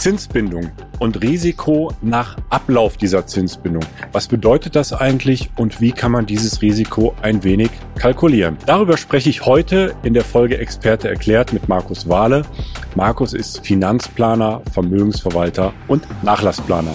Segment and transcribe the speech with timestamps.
[0.00, 3.82] Zinsbindung und Risiko nach Ablauf dieser Zinsbindung.
[4.12, 8.56] Was bedeutet das eigentlich und wie kann man dieses Risiko ein wenig kalkulieren?
[8.64, 12.46] Darüber spreche ich heute in der Folge Experte erklärt mit Markus Wahle.
[12.94, 16.94] Markus ist Finanzplaner, Vermögensverwalter und Nachlassplaner.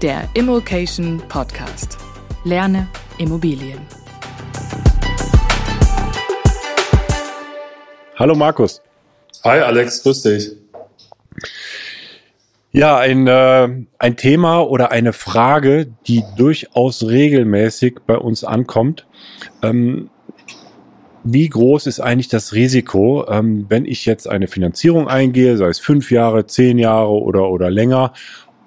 [0.00, 1.98] Der Immokation Podcast.
[2.44, 2.86] Lerne
[3.18, 3.80] Immobilien.
[8.16, 8.80] Hallo Markus.
[9.44, 10.50] Hi Alex, grüß dich.
[12.72, 19.06] Ja, ein, äh, ein Thema oder eine Frage, die durchaus regelmäßig bei uns ankommt.
[19.62, 20.10] Ähm,
[21.24, 25.78] wie groß ist eigentlich das Risiko, ähm, wenn ich jetzt eine Finanzierung eingehe, sei es
[25.78, 28.12] fünf Jahre, zehn Jahre oder, oder länger,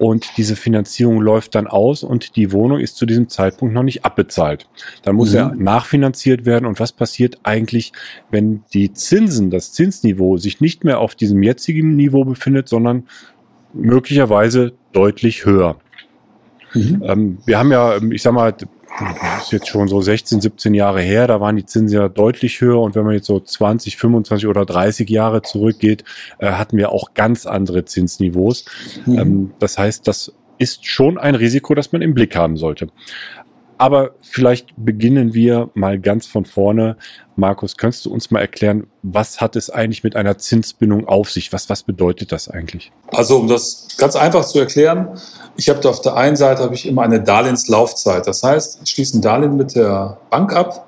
[0.01, 4.03] und diese Finanzierung läuft dann aus und die Wohnung ist zu diesem Zeitpunkt noch nicht
[4.03, 4.67] abbezahlt.
[5.03, 5.37] Dann muss mhm.
[5.37, 6.65] er nachfinanziert werden.
[6.65, 7.93] Und was passiert eigentlich,
[8.31, 13.03] wenn die Zinsen, das Zinsniveau sich nicht mehr auf diesem jetzigen Niveau befindet, sondern
[13.73, 15.75] möglicherweise deutlich höher?
[16.73, 17.03] Mhm.
[17.05, 18.55] Ähm, wir haben ja, ich sag mal,
[19.00, 22.61] das ist jetzt schon so 16, 17 Jahre her, da waren die Zinsen ja deutlich
[22.61, 26.03] höher und wenn man jetzt so 20, 25 oder 30 Jahre zurückgeht,
[26.39, 28.66] äh, hatten wir auch ganz andere Zinsniveaus.
[29.06, 29.20] Mhm.
[29.20, 32.89] Ähm, das heißt, das ist schon ein Risiko, das man im Blick haben sollte.
[33.81, 36.97] Aber vielleicht beginnen wir mal ganz von vorne.
[37.35, 41.51] Markus, könntest du uns mal erklären, was hat es eigentlich mit einer Zinsbindung auf sich?
[41.51, 42.91] Was, was bedeutet das eigentlich?
[43.07, 45.19] Also, um das ganz einfach zu erklären,
[45.57, 48.27] ich habe auf der einen Seite habe ich immer eine Darlehenslaufzeit.
[48.27, 50.87] Das heißt, ich schließe ein Darlehen mit der Bank ab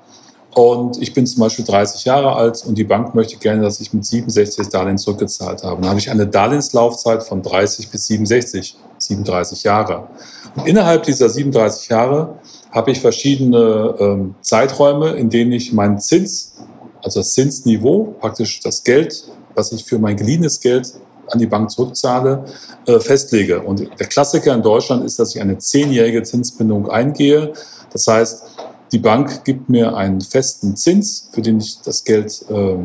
[0.54, 3.92] und ich bin zum Beispiel 30 Jahre alt und die Bank möchte gerne, dass ich
[3.92, 5.80] mit 67 das Darlehen zurückgezahlt habe.
[5.80, 10.06] Dann habe ich eine Darlehenslaufzeit von 30 bis 67, 37 Jahre.
[10.54, 12.38] Und innerhalb dieser 37 Jahre
[12.74, 16.56] habe ich verschiedene ähm, Zeiträume, in denen ich meinen Zins,
[17.02, 20.92] also das Zinsniveau, praktisch das Geld, was ich für mein geliehenes Geld
[21.30, 22.44] an die Bank zurückzahle,
[22.86, 23.62] äh, festlege.
[23.62, 27.52] Und der Klassiker in Deutschland ist, dass ich eine zehnjährige Zinsbindung eingehe.
[27.92, 28.42] Das heißt,
[28.90, 32.76] die Bank gibt mir einen festen Zins, für den ich das Geld äh,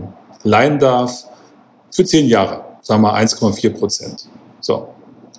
[0.44, 1.26] leihen darf,
[1.92, 4.30] für zehn Jahre, sagen wir 1,4 Prozent.
[4.62, 4.90] So.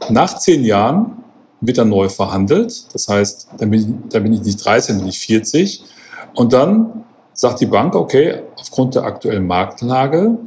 [0.09, 1.20] Nach zehn Jahren
[1.61, 2.85] wird dann neu verhandelt.
[2.93, 5.85] Das heißt, dann bin, ich, dann bin ich nicht 30, dann bin ich 40.
[6.35, 10.39] Und dann sagt die Bank, okay, aufgrund der aktuellen Marktlage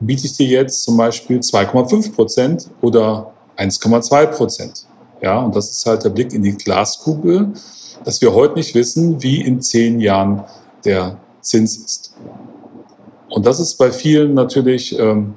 [0.00, 4.86] biete ich dir jetzt zum Beispiel 2,5 Prozent oder 1,2 Prozent.
[5.22, 7.52] Ja, und das ist halt der Blick in die Glaskugel,
[8.04, 10.44] dass wir heute nicht wissen, wie in zehn Jahren
[10.84, 12.14] der Zins ist.
[13.28, 15.34] Und das ist bei vielen natürlich ähm,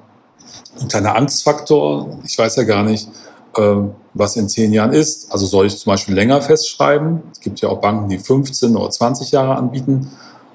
[0.79, 2.17] ein kleiner Angstfaktor.
[2.25, 3.09] Ich weiß ja gar nicht,
[3.57, 5.31] ähm, was in zehn Jahren ist.
[5.31, 7.23] Also soll ich zum Beispiel länger festschreiben?
[7.31, 10.11] Es gibt ja auch Banken, die 15 oder 20 Jahre anbieten.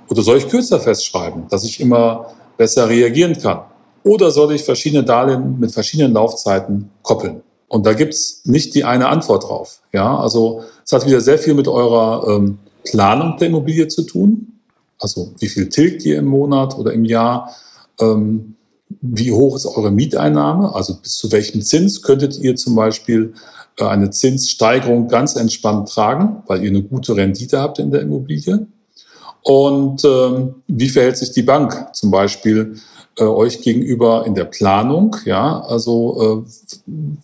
[0.08, 3.62] Oder soll ich kürzer festschreiben, dass ich immer besser reagieren kann?
[4.04, 7.42] Oder soll ich verschiedene Darlehen mit verschiedenen Laufzeiten koppeln?
[7.68, 9.82] Und da gibt's nicht die eine Antwort drauf.
[9.92, 14.60] Ja, also es hat wieder sehr viel mit eurer ähm, Planung der Immobilie zu tun.
[14.98, 17.54] Also wie viel tilgt ihr im Monat oder im Jahr?
[18.00, 18.54] Ähm,
[19.00, 20.74] wie hoch ist eure Mieteinnahme?
[20.74, 23.34] Also bis zu welchem Zins könntet ihr zum Beispiel
[23.78, 28.66] äh, eine Zinssteigerung ganz entspannt tragen, weil ihr eine gute Rendite habt in der Immobilie?
[29.42, 32.76] Und ähm, wie verhält sich die Bank zum Beispiel
[33.18, 35.16] äh, euch gegenüber in der Planung?
[35.24, 36.82] Ja, also äh,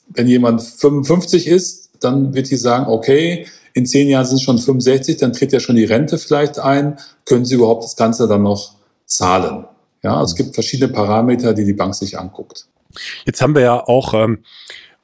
[0.08, 4.58] wenn jemand 55 ist, dann wird die sagen, okay, in zehn Jahren sind es schon
[4.58, 6.98] 65, dann tritt ja schon die Rente vielleicht ein.
[7.24, 8.74] Können Sie überhaupt das Ganze dann noch
[9.06, 9.64] zahlen?
[10.04, 12.66] Ja, es gibt verschiedene Parameter, die die Bank sich anguckt.
[13.24, 14.44] Jetzt haben wir ja auch, ähm,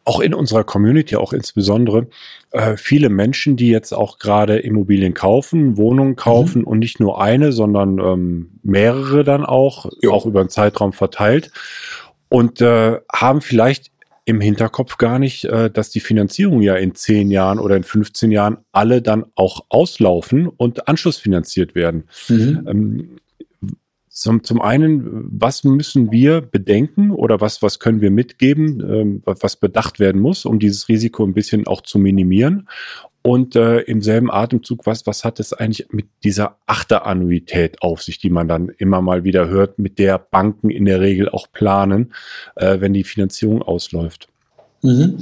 [0.04, 2.06] auch in unserer Community, auch insbesondere,
[2.52, 6.66] äh, viele Menschen, die jetzt auch gerade Immobilien kaufen, Wohnungen kaufen mhm.
[6.66, 10.12] und nicht nur eine, sondern ähm, mehrere dann auch, jo.
[10.12, 11.50] auch über einen Zeitraum verteilt
[12.28, 13.90] und äh, haben vielleicht
[14.26, 18.30] im Hinterkopf gar nicht, äh, dass die Finanzierung ja in 10 Jahren oder in 15
[18.30, 22.04] Jahren alle dann auch auslaufen und anschlussfinanziert werden.
[22.28, 22.66] Mhm.
[22.68, 23.16] Ähm,
[24.20, 29.56] zum, zum einen, was müssen wir bedenken oder was, was können wir mitgeben, ähm, was
[29.56, 32.68] bedacht werden muss, um dieses Risiko ein bisschen auch zu minimieren?
[33.22, 38.18] Und äh, im selben Atemzug, was, was hat es eigentlich mit dieser Achterannuität auf sich,
[38.18, 42.12] die man dann immer mal wieder hört, mit der Banken in der Regel auch planen,
[42.56, 44.28] äh, wenn die Finanzierung ausläuft?
[44.82, 45.16] Mhm.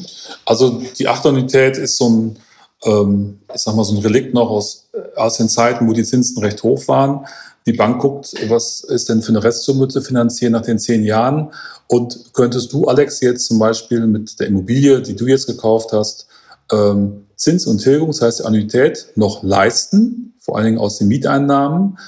[0.44, 2.38] Also die Achterannuität ist so ein,
[2.84, 6.42] ähm, ich sag mal, so ein Relikt noch aus, aus den Zeiten, wo die Zinsen
[6.42, 7.24] recht hoch waren
[7.68, 11.52] die Bank guckt, was ist denn für eine Restsumme zu finanzieren nach den zehn Jahren.
[11.86, 16.26] Und könntest du, Alex, jetzt zum Beispiel mit der Immobilie, die du jetzt gekauft hast,
[16.72, 21.98] ähm, Zins und Tilgung, das heißt Annuität, noch leisten, vor allen Dingen aus den Mieteinnahmen,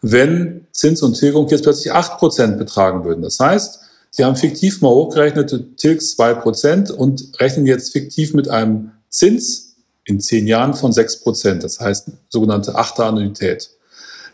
[0.00, 3.22] wenn Zins und Tilgung jetzt plötzlich acht Prozent betragen würden.
[3.22, 3.80] Das heißt,
[4.10, 9.76] Sie haben fiktiv mal hochgerechnet, du tilgst 2% und rechnen jetzt fiktiv mit einem Zins
[10.04, 11.60] in zehn Jahren von 6%.
[11.60, 13.70] Das heißt sogenannte Achterannuität.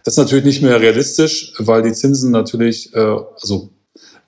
[0.04, 3.70] Das ist natürlich nicht mehr realistisch, weil die Zinsen natürlich, äh, also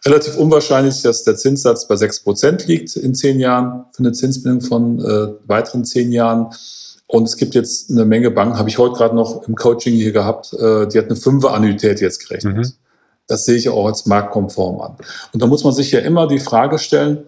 [0.04, 4.98] relativ unwahrscheinlich, dass der Zinssatz bei 6% liegt in zehn Jahren für eine Zinsbindung von
[5.00, 6.48] äh, weiteren zehn Jahren.
[7.06, 10.12] Und es gibt jetzt eine Menge Banken, habe ich heute gerade noch im Coaching hier
[10.12, 12.56] gehabt, äh, die hat eine Fünfer-Annuität jetzt gerechnet.
[12.56, 12.72] Mhm.
[13.28, 14.96] Das sehe ich auch als marktkonform an.
[15.32, 17.24] Und da muss man sich ja immer die Frage stellen,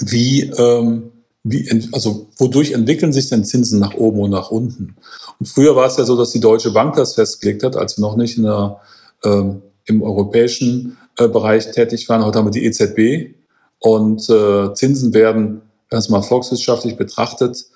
[0.00, 1.12] wie, ähm,
[1.48, 4.96] wie, also wodurch entwickeln sich denn Zinsen nach oben und nach unten?
[5.38, 8.02] Und früher war es ja so, dass die Deutsche Bank das festgelegt hat, als wir
[8.02, 8.80] noch nicht in der,
[9.24, 12.24] ähm, im europäischen äh, Bereich tätig waren.
[12.24, 13.36] Heute haben wir die EZB
[13.78, 17.66] und äh, Zinsen werden, wenn es mal volkswirtschaftlich betrachtet,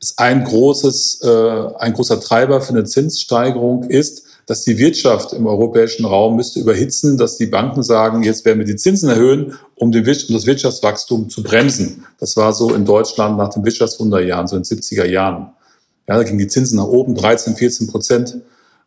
[0.00, 5.46] ist ein großes, äh, ein großer Treiber für eine Zinssteigerung ist, dass die Wirtschaft im
[5.46, 9.92] europäischen Raum müsste überhitzen, dass die Banken sagen, jetzt werden wir die Zinsen erhöhen, um,
[9.92, 12.04] den, um das Wirtschaftswachstum zu bremsen.
[12.18, 15.52] Das war so in Deutschland nach den Wirtschaftswunderjahren, so in den 70er Jahren.
[16.08, 18.40] Ja, da gingen die Zinsen nach oben, 13, 14 Prozent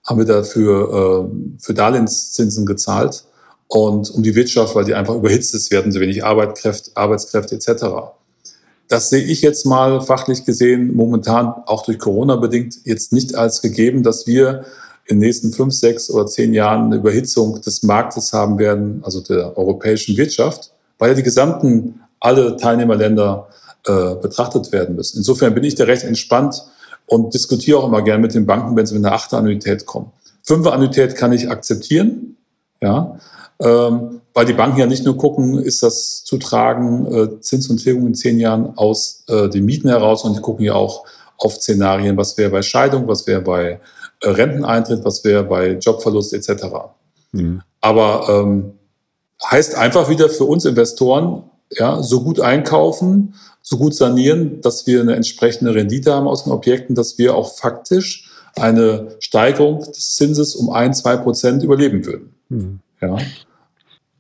[0.03, 3.25] haben wir dafür äh, für Darlehenszinsen gezahlt.
[3.67, 7.85] Und um die Wirtschaft, weil die einfach überhitzt ist, werden so wenig Arbeitskräfte, Arbeitskräfte etc.
[8.87, 13.61] Das sehe ich jetzt mal fachlich gesehen momentan auch durch Corona bedingt jetzt nicht als
[13.63, 14.65] gegeben, dass wir
[15.07, 19.21] in den nächsten fünf, sechs oder zehn Jahren eine Überhitzung des Marktes haben werden, also
[19.21, 23.47] der europäischen Wirtschaft, weil ja die gesamten, alle Teilnehmerländer
[23.85, 25.17] äh, betrachtet werden müssen.
[25.17, 26.63] Insofern bin ich da recht entspannt
[27.05, 30.11] und diskutiere auch immer gerne mit den Banken, wenn sie mit einer achter Annuität kommen.
[30.41, 32.37] Fünfer Annuität kann ich akzeptieren,
[32.81, 33.19] ja,
[33.59, 37.77] ähm, weil die Banken ja nicht nur gucken, ist das zu tragen, äh, Zins und
[37.77, 41.05] Tilgung in zehn Jahren aus äh, den Mieten heraus, sondern die gucken ja auch
[41.37, 43.79] auf Szenarien, was wäre bei Scheidung, was wäre bei
[44.21, 46.65] äh, Renteneintritt, was wäre bei Jobverlust etc.
[47.31, 47.61] Mhm.
[47.81, 48.73] Aber ähm,
[49.43, 55.01] heißt einfach wieder für uns Investoren, ja, so gut einkaufen, so gut sanieren, dass wir
[55.01, 60.55] eine entsprechende Rendite haben aus den Objekten, dass wir auch faktisch eine Steigerung des Zinses
[60.55, 62.35] um ein, zwei Prozent überleben würden.
[62.49, 62.79] Mhm.
[63.01, 63.17] Ja.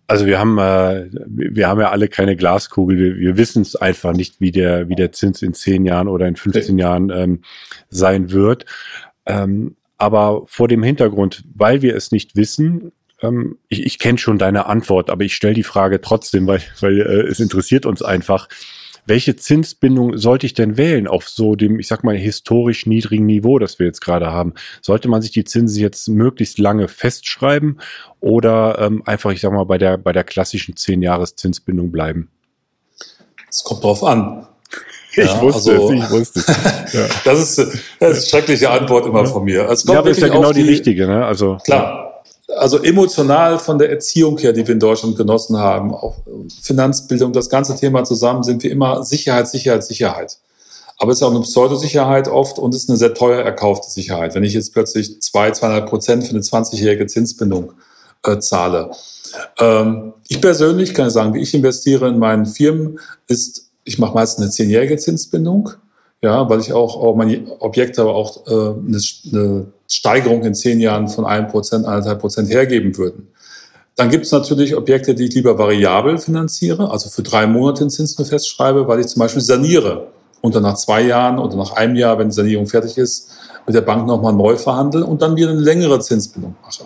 [0.07, 2.97] Also wir haben, äh, wir haben ja alle keine Glaskugel.
[2.97, 6.27] Wir, wir wissen es einfach nicht, wie der, wie der Zins in zehn Jahren oder
[6.27, 7.41] in 15 Jahren ähm,
[7.89, 8.65] sein wird.
[9.25, 12.91] Ähm, aber vor dem Hintergrund, weil wir es nicht wissen,
[13.21, 16.99] ähm, ich, ich kenne schon deine Antwort, aber ich stelle die Frage trotzdem, weil, weil
[17.01, 18.47] äh, es interessiert uns einfach.
[19.05, 23.59] Welche Zinsbindung sollte ich denn wählen auf so dem, ich sag mal, historisch niedrigen Niveau,
[23.59, 24.53] das wir jetzt gerade haben?
[24.81, 27.79] Sollte man sich die Zinsen jetzt möglichst lange festschreiben
[28.19, 32.29] oder ähm, einfach, ich sag mal, bei der, bei der klassischen 10-Jahres-Zinsbindung bleiben?
[33.49, 34.47] Es kommt drauf an.
[35.17, 36.47] Ich ja, wusste also, es, ich wusste es.
[36.93, 37.07] Ja.
[37.23, 39.69] Das, ist, das ist eine schreckliche Antwort immer von mir.
[39.69, 41.07] Es kommt ja, aber ist ja genau die, die, richtige.
[41.07, 41.25] Ne?
[41.25, 42.04] Also, klar.
[42.57, 46.15] Also emotional von der Erziehung her, die wir in Deutschland genossen haben, auch
[46.61, 50.37] Finanzbildung, das ganze Thema zusammen, sind wir immer Sicherheit, Sicherheit, Sicherheit.
[50.97, 54.35] Aber es ist auch eine Pseudosicherheit oft und es ist eine sehr teuer erkaufte Sicherheit.
[54.35, 57.73] Wenn ich jetzt plötzlich zwei, zweieinhalb Prozent für eine 20-jährige Zinsbindung
[58.23, 58.91] äh, zahle.
[59.59, 64.43] Ähm, ich persönlich kann sagen, wie ich investiere in meinen Firmen, ist ich mache meistens
[64.43, 65.69] eine zehnjährige Zinsbindung,
[66.21, 68.99] ja, weil ich auch, auch meine Objekte aber auch äh, eine,
[69.31, 73.27] eine Steigerung in zehn Jahren von einem Prozent, eineinhalb Prozent hergeben würden.
[73.95, 77.89] Dann gibt es natürlich Objekte, die ich lieber variabel finanziere, also für drei Monate den
[77.89, 80.07] Zins nur festschreibe, weil ich zum Beispiel saniere
[80.41, 83.31] und dann nach zwei Jahren oder nach einem Jahr, wenn die Sanierung fertig ist,
[83.65, 86.85] mit der Bank nochmal neu verhandle und dann wieder eine längere Zinsbindung mache.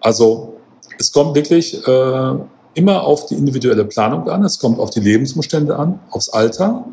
[0.00, 0.54] Also
[0.98, 2.34] es kommt wirklich äh,
[2.74, 6.84] immer auf die individuelle Planung an, es kommt auf die Lebensumstände an, aufs Alter,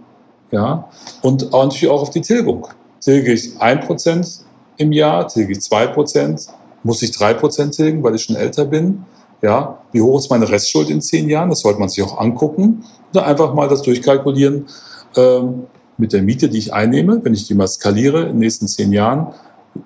[0.51, 0.89] ja,
[1.21, 2.67] und natürlich auch auf die Tilgung.
[2.99, 4.44] Tilge ich ein Prozent
[4.77, 6.47] im Jahr, tilge ich zwei Prozent,
[6.83, 9.05] muss ich drei Prozent tilgen, weil ich schon älter bin,
[9.41, 12.83] ja, wie hoch ist meine Restschuld in zehn Jahren, das sollte man sich auch angucken,
[13.11, 14.67] oder einfach mal das durchkalkulieren
[15.15, 15.63] ähm,
[15.97, 18.91] mit der Miete, die ich einnehme, wenn ich die mal skaliere in den nächsten zehn
[18.91, 19.27] Jahren,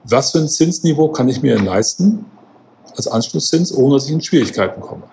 [0.04, 2.26] was für ein Zinsniveau kann ich mir leisten
[2.96, 5.04] als Anschlusszins, ohne dass ich in Schwierigkeiten komme.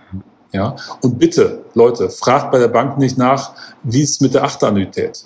[0.52, 0.76] Ja?
[1.02, 3.52] Und bitte, Leute, fragt bei der Bank nicht nach,
[3.82, 5.24] wie es mit der Achterannuität.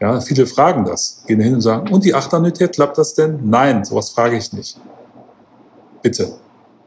[0.00, 3.40] Ja, viele fragen das, gehen hin und sagen, und die Achterannuität, klappt das denn?
[3.44, 4.78] Nein, sowas frage ich nicht.
[6.02, 6.32] Bitte.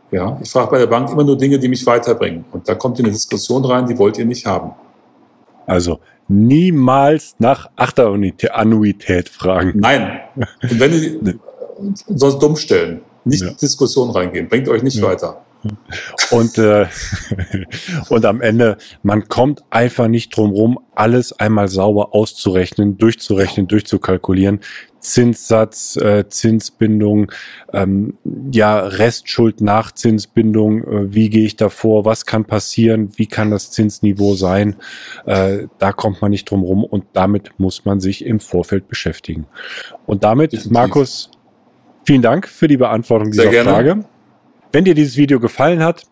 [0.10, 2.46] Ja, ich frage bei der Bank immer nur Dinge, die mich weiterbringen.
[2.52, 4.72] Und da kommt ihr eine Diskussion rein, die wollt ihr nicht haben.
[5.66, 9.74] Also niemals nach Achterannuität fragen.
[9.76, 10.20] Nein.
[10.36, 11.36] Und wenn ihr
[12.08, 13.52] sonst dumm stellen, nicht ja.
[13.52, 15.04] Diskussion reingehen, bringt euch nicht ja.
[15.04, 15.42] weiter.
[16.32, 16.88] Und, äh,
[18.10, 24.60] und am Ende, man kommt einfach nicht drum rum, alles einmal sauber auszurechnen, durchzurechnen, durchzukalkulieren.
[25.00, 27.32] Zinssatz, äh, Zinsbindung,
[27.74, 28.18] ähm,
[28.52, 33.72] ja, Restschuld nach Zinsbindung, äh, wie gehe ich davor, was kann passieren, wie kann das
[33.72, 34.78] Zinsniveau sein,
[35.26, 39.46] äh, da kommt man nicht drum rum und damit muss man sich im Vorfeld beschäftigen.
[40.06, 40.72] Und damit.
[40.72, 41.30] Markus,
[42.06, 44.06] vielen Dank für die Beantwortung dieser Frage.
[44.74, 46.08] Wenn dir dieses Video gefallen hat,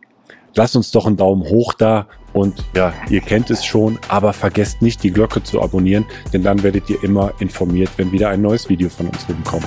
[0.53, 4.83] lasst uns doch einen Daumen hoch da und ja, ihr kennt es schon, aber vergesst
[4.83, 8.69] nicht die Glocke zu abonnieren, denn dann werdet ihr immer informiert, wenn wieder ein neues
[8.69, 9.65] Video von uns kommt.